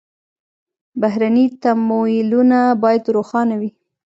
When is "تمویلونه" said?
1.63-2.59